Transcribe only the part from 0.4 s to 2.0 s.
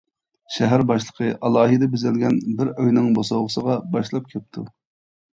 شەھەر باشلىقى ئالاھىدە